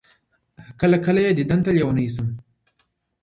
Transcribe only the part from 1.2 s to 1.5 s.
يې